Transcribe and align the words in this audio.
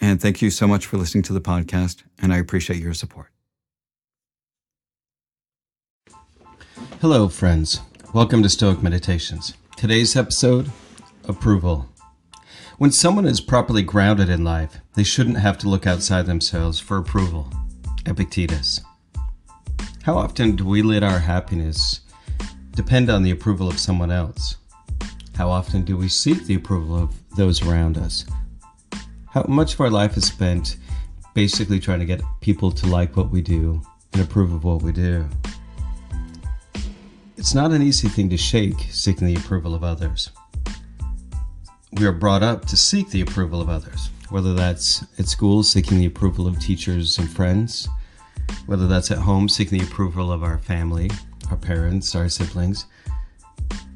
and 0.00 0.20
thank 0.20 0.42
you 0.42 0.50
so 0.50 0.66
much 0.66 0.86
for 0.86 0.96
listening 0.96 1.22
to 1.24 1.32
the 1.32 1.40
podcast, 1.40 2.02
and 2.20 2.32
I 2.32 2.38
appreciate 2.38 2.80
your 2.80 2.94
support. 2.94 3.28
Hello, 7.00 7.28
friends. 7.28 7.80
Welcome 8.12 8.42
to 8.42 8.48
Stoic 8.48 8.82
Meditations. 8.82 9.54
Today's 9.76 10.16
episode 10.16 10.70
Approval. 11.24 11.88
When 12.78 12.90
someone 12.92 13.26
is 13.26 13.40
properly 13.40 13.82
grounded 13.82 14.28
in 14.28 14.44
life, 14.44 14.78
they 14.94 15.04
shouldn't 15.04 15.38
have 15.38 15.58
to 15.58 15.68
look 15.68 15.86
outside 15.86 16.26
themselves 16.26 16.80
for 16.80 16.96
approval. 16.96 17.52
Epictetus. 18.06 18.80
How 20.04 20.16
often 20.16 20.56
do 20.56 20.64
we 20.64 20.80
let 20.80 21.02
our 21.02 21.18
happiness 21.18 22.00
depend 22.72 23.10
on 23.10 23.22
the 23.22 23.30
approval 23.30 23.68
of 23.68 23.78
someone 23.78 24.10
else? 24.10 24.56
How 25.36 25.50
often 25.50 25.84
do 25.84 25.96
we 25.96 26.08
seek 26.08 26.44
the 26.44 26.54
approval 26.54 26.96
of 26.96 27.36
those 27.36 27.62
around 27.62 27.98
us? 27.98 28.24
How 29.38 29.44
much 29.46 29.74
of 29.74 29.80
our 29.80 29.88
life 29.88 30.16
is 30.16 30.26
spent 30.26 30.78
basically 31.32 31.78
trying 31.78 32.00
to 32.00 32.04
get 32.04 32.22
people 32.40 32.72
to 32.72 32.86
like 32.88 33.16
what 33.16 33.30
we 33.30 33.40
do 33.40 33.80
and 34.12 34.20
approve 34.20 34.52
of 34.52 34.64
what 34.64 34.82
we 34.82 34.90
do? 34.90 35.28
It's 37.36 37.54
not 37.54 37.70
an 37.70 37.80
easy 37.80 38.08
thing 38.08 38.28
to 38.30 38.36
shake, 38.36 38.80
seeking 38.90 39.28
the 39.28 39.36
approval 39.36 39.76
of 39.76 39.84
others. 39.84 40.30
We 41.92 42.04
are 42.04 42.10
brought 42.10 42.42
up 42.42 42.66
to 42.66 42.76
seek 42.76 43.10
the 43.10 43.20
approval 43.20 43.60
of 43.60 43.68
others, 43.68 44.10
whether 44.28 44.54
that's 44.54 45.04
at 45.20 45.28
school, 45.28 45.62
seeking 45.62 46.00
the 46.00 46.06
approval 46.06 46.48
of 46.48 46.58
teachers 46.58 47.16
and 47.16 47.30
friends, 47.30 47.88
whether 48.66 48.88
that's 48.88 49.12
at 49.12 49.18
home, 49.18 49.48
seeking 49.48 49.78
the 49.78 49.84
approval 49.84 50.32
of 50.32 50.42
our 50.42 50.58
family, 50.58 51.12
our 51.48 51.56
parents, 51.56 52.16
our 52.16 52.28
siblings, 52.28 52.86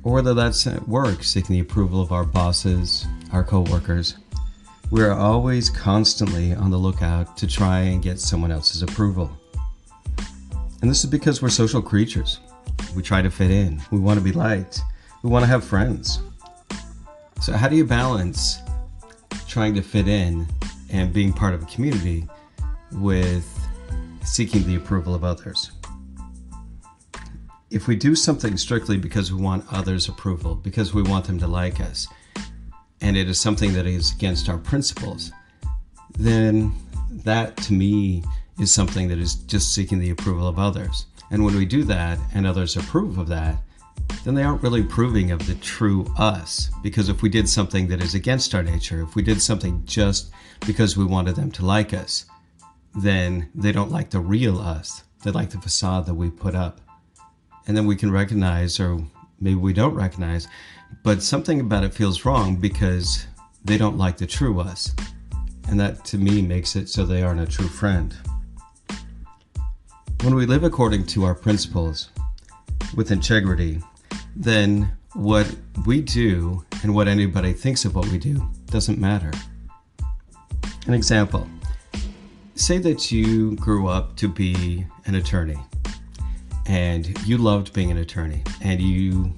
or 0.05 0.13
whether 0.13 0.35
that's 0.35 0.69
at 0.69 0.87
work, 0.87 1.25
seeking 1.25 1.55
the 1.55 1.63
approval 1.63 2.01
of 2.01 2.13
our 2.13 2.25
bosses, 2.25 3.09
our 3.33 3.43
coworkers. 3.43 4.19
We 4.93 5.03
are 5.03 5.15
always 5.15 5.71
constantly 5.71 6.53
on 6.55 6.71
the 6.71 6.77
lookout 6.77 7.39
to 7.39 7.47
try 7.47 7.79
and 7.79 8.03
get 8.03 8.21
someone 8.21 8.53
else's 8.53 8.83
approval. 8.83 9.31
And 10.83 10.91
this 10.91 11.03
is 11.03 11.09
because 11.09 11.41
we're 11.41 11.49
social 11.49 11.81
creatures. 11.81 12.41
We 12.95 13.03
try 13.03 13.23
to 13.23 13.31
fit 13.31 13.51
in. 13.51 13.81
We 13.91 13.99
want 13.99 14.19
to 14.19 14.23
be 14.23 14.33
liked. 14.33 14.83
We 15.23 15.31
want 15.31 15.45
to 15.45 15.47
have 15.47 15.65
friends. 15.65 16.21
So, 17.41 17.55
how 17.55 17.71
do 17.71 17.77
you 17.77 17.87
balance 17.87 18.59
trying 19.49 19.75
to 19.77 19.81
fit 19.81 20.09
in 20.09 20.47
and 20.91 21.11
being 21.11 21.33
part 21.33 21.55
of 21.55 21.63
a 21.63 21.67
community 21.67 22.29
with 22.93 23.49
seeking 24.23 24.63
the 24.67 24.75
approval 24.75 25.15
of 25.15 25.25
others? 25.25 25.73
If 27.71 27.89
we 27.89 27.97
do 27.97 28.15
something 28.15 28.59
strictly 28.59 28.99
because 28.99 29.33
we 29.33 29.41
want 29.41 29.65
others' 29.73 30.11
approval, 30.11 30.55
because 30.55 30.93
we 30.93 31.01
want 31.01 31.25
them 31.25 31.39
to 31.39 31.47
like 31.47 31.81
us, 31.81 32.09
and 33.03 33.17
it 33.17 33.29
is 33.29 33.39
something 33.41 33.75
that 33.75 33.87
is 33.87 34.13
against 34.13 34.49
our 34.49 34.59
principles, 34.59 35.33
then 36.19 36.73
that 37.11 37.57
to 37.59 37.73
me 37.73 38.23
is 38.59 38.73
something 38.73 39.09
that 39.09 39.19
is 39.19 39.35
just 39.35 39.75
seeking 39.75 39.99
the 39.99 40.11
approval 40.11 40.47
of 40.47 40.59
others. 40.59 41.07
And 41.31 41.45
when 41.45 41.57
we 41.57 41.65
do 41.65 41.85
that 41.85 42.19
and 42.33 42.47
others 42.47 42.77
approve 42.77 43.19
of 43.19 43.29
that, 43.29 43.63
then 44.25 44.35
they 44.35 44.43
aren't 44.43 44.63
really 44.63 44.83
approving 44.83 45.31
of 45.31 45.47
the 45.47 45.55
true 45.57 46.07
us. 46.19 46.71
Because 46.83 47.09
if 47.09 47.23
we 47.23 47.29
did 47.29 47.49
something 47.49 47.89
that 47.89 48.03
is 48.03 48.15
against 48.15 48.55
our 48.55 48.63
nature, 48.63 49.03
if 49.03 49.17
we 49.17 49.23
did 49.23 49.43
something 49.43 49.83
just 49.85 50.31
because 50.67 50.97
we 50.97 51.05
wanted 51.05 51.35
them 51.37 51.51
to 51.53 51.67
like 51.67 51.93
us, 51.93 52.27
then 52.95 53.49
they 53.55 53.73
don't 53.73 53.91
like 53.91 54.11
the 54.11 54.21
real 54.21 54.59
us. 54.59 55.03
They 55.25 55.31
like 55.31 55.51
the 55.51 55.61
facade 55.61 56.07
that 56.07 56.15
we 56.15 56.31
put 56.31 56.55
up. 56.55 56.81
And 57.67 57.77
then 57.77 57.87
we 57.87 57.97
can 57.97 58.11
recognize, 58.11 58.79
or 58.79 59.01
maybe 59.43 59.57
we 59.57 59.73
don't 59.73 59.95
recognize, 59.95 60.47
but 61.03 61.23
something 61.23 61.61
about 61.61 61.85
it 61.85 61.93
feels 61.93 62.25
wrong 62.25 62.57
because 62.57 63.27
they 63.65 63.77
don't 63.77 63.99
like 63.99 64.17
the 64.17 64.27
true 64.27 64.61
us. 64.61 64.95
And 65.69 65.79
that 65.81 66.05
to 66.07 66.19
me 66.19 66.43
makes 66.43 66.77
it 66.77 66.89
so 66.89 67.05
they 67.05 67.23
aren't 67.23 67.41
a 67.41 67.47
true 67.47 67.69
friend. 67.69 68.17
When 70.23 70.35
we 70.35 70.47
live 70.47 70.63
according 70.63 71.07
to 71.07 71.25
our 71.25 71.35
principles 71.35 72.11
with 72.95 73.11
integrity, 73.11 73.81
then 74.37 74.91
what 75.15 75.53
we 75.87 76.01
do 76.01 76.65
and 76.83 76.95
what 76.95 77.09
anybody 77.09 77.53
thinks 77.53 77.85
of 77.85 77.95
what 77.95 78.07
we 78.09 78.19
do 78.19 78.49
doesn't 78.67 78.99
matter. 78.99 79.33
An 80.87 80.95
example 80.95 81.49
say 82.55 82.79
that 82.79 83.11
you 83.11 83.57
grew 83.57 83.89
up 83.89 84.15
to 84.17 84.29
be 84.29 84.87
an 85.07 85.17
attorney 85.17 85.59
and 86.73 87.15
you 87.27 87.37
loved 87.37 87.75
being 87.75 87.91
an 87.91 87.99
attorney 87.99 88.43
and 88.63 88.81
you 88.81 89.31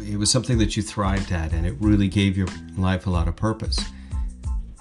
it 0.00 0.16
was 0.16 0.32
something 0.32 0.58
that 0.58 0.76
you 0.76 0.82
thrived 0.82 1.30
at 1.30 1.52
and 1.52 1.64
it 1.64 1.76
really 1.78 2.08
gave 2.08 2.36
your 2.36 2.48
life 2.76 3.06
a 3.06 3.10
lot 3.10 3.28
of 3.28 3.36
purpose. 3.36 3.78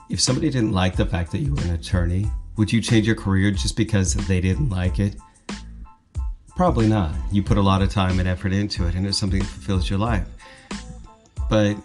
If 0.09 0.19
somebody 0.19 0.49
didn't 0.49 0.71
like 0.71 0.95
the 0.95 1.05
fact 1.05 1.31
that 1.31 1.41
you 1.41 1.53
were 1.53 1.61
an 1.61 1.75
attorney, 1.75 2.25
would 2.57 2.73
you 2.73 2.81
change 2.81 3.05
your 3.05 3.15
career 3.15 3.51
just 3.51 3.77
because 3.77 4.15
they 4.15 4.41
didn't 4.41 4.69
like 4.69 4.97
it? 4.99 5.15
Probably 6.55 6.87
not. 6.87 7.13
You 7.31 7.43
put 7.43 7.59
a 7.59 7.61
lot 7.61 7.83
of 7.83 7.91
time 7.91 8.19
and 8.19 8.27
effort 8.27 8.51
into 8.51 8.87
it 8.87 8.95
and 8.95 9.05
it's 9.05 9.19
something 9.19 9.39
that 9.39 9.45
fulfills 9.45 9.87
your 9.87 9.99
life. 9.99 10.27
But 11.51 11.77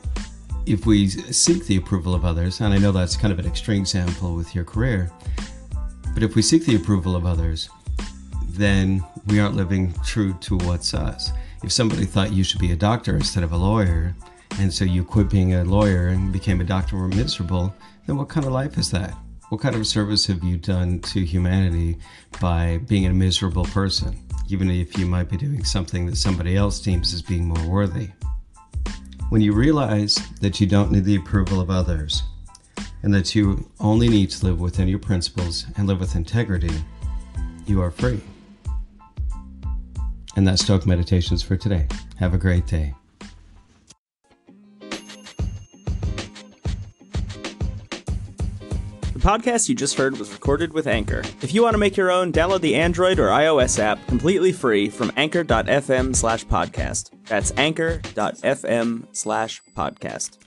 if 0.65 0.87
we 0.87 1.09
seek 1.09 1.67
the 1.67 1.77
approval 1.77 2.15
of 2.15 2.25
others, 2.25 2.63
and 2.63 2.73
I 2.73 2.79
know 2.79 2.91
that's 2.91 3.19
kind 3.19 3.35
of 3.35 3.39
an 3.39 3.47
extreme 3.47 3.83
example 3.83 4.35
with 4.35 4.55
your 4.55 4.65
career, 4.65 5.11
but 6.15 6.23
if 6.23 6.35
we 6.35 6.41
seek 6.41 6.65
the 6.65 6.77
approval 6.77 7.15
of 7.17 7.27
others, 7.27 7.69
then 8.57 9.05
we 9.27 9.41
aren't 9.41 9.57
living 9.57 9.95
true 10.05 10.35
to 10.41 10.57
what's 10.59 10.95
us 10.95 11.33
if 11.63 11.73
somebody 11.73 12.05
thought 12.05 12.33
you 12.33 12.45
should 12.45 12.61
be 12.61 12.73
a 12.73 12.77
doctor 12.77 13.17
instead 13.17 13.43
of 13.43 13.53
a 13.53 13.57
lawyer, 13.57 14.15
and 14.61 14.73
so 14.73 14.85
you 14.85 15.05
quit 15.05 15.29
being 15.29 15.55
a 15.55 15.65
lawyer 15.65 16.09
and 16.09 16.33
became 16.33 16.61
a 16.61 16.65
doctor 16.65 16.97
and 16.97 17.03
were 17.03 17.17
miserable, 17.17 17.75
then 18.07 18.17
what 18.17 18.29
kind 18.29 18.47
of 18.47 18.53
life 18.53 18.79
is 18.79 18.91
that? 18.91 19.17
What 19.49 19.61
kind 19.61 19.75
of 19.75 19.87
service 19.87 20.27
have 20.27 20.45
you 20.45 20.59
done 20.59 21.01
to 21.01 21.25
humanity 21.25 21.99
by 22.41 22.79
being 22.87 23.07
a 23.07 23.13
miserable 23.13 23.65
person, 23.65 24.17
even 24.49 24.71
if 24.71 24.97
you 24.99 25.07
might 25.07 25.29
be 25.29 25.37
doing 25.37 25.65
something 25.65 26.07
that 26.07 26.17
somebody 26.17 26.57
else 26.57 26.81
deems 26.81 27.13
as 27.15 27.23
being 27.23 27.47
more 27.47 27.69
worthy? 27.69 28.11
When 29.31 29.41
you 29.41 29.53
realize 29.53 30.17
that 30.41 30.61
you 30.61 30.67
don't 30.67 30.93
need 30.93 31.05
the 31.05 31.17
approval 31.17 31.61
of 31.61 31.71
others, 31.71 32.23
and 33.03 33.13
that 33.15 33.35
you 33.35 33.69
only 33.81 34.09
need 34.09 34.31
to 34.31 34.47
live 34.47 34.61
within 34.61 34.89
your 34.89 34.99
principles 34.99 35.67
and 35.77 35.87
live 35.87 36.01
with 36.01 36.17
integrity, 36.17 36.71
you 37.67 37.81
are 37.83 37.91
free. 37.91 38.21
And 40.37 40.47
that's 40.47 40.63
Stoic 40.63 40.87
Meditations 40.87 41.43
for 41.43 41.57
today. 41.57 41.89
Have 42.19 42.35
a 42.35 42.39
great 42.39 42.67
day. 42.67 42.95
The 49.13 49.23
podcast 49.23 49.69
you 49.69 49.75
just 49.75 49.97
heard 49.97 50.19
was 50.19 50.31
recorded 50.31 50.73
with 50.73 50.87
Anchor. 50.87 51.23
If 51.41 51.53
you 51.55 51.63
want 51.63 51.75
to 51.75 51.79
make 51.79 51.97
your 51.97 52.11
own, 52.11 52.33
download 52.33 52.61
the 52.61 52.77
Android 52.77 53.19
or 53.19 53.29
iOS 53.29 53.79
app 53.79 54.07
completely 54.07 54.53
free 54.53 54.89
from 54.91 55.11
anchor.fm 55.17 56.15
slash 56.15 56.45
podcast. 56.47 57.11
That's 57.25 57.53
anchor.fm 57.57 59.07
slash 59.13 59.63
podcast. 59.75 60.46